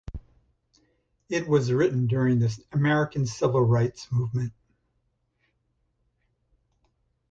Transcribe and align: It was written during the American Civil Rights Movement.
It 1.29 1.47
was 1.47 1.71
written 1.71 2.07
during 2.07 2.39
the 2.39 2.57
American 2.71 3.27
Civil 3.27 3.61
Rights 3.61 4.11
Movement. 4.11 4.51